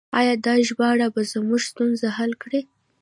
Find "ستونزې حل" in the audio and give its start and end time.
1.69-2.31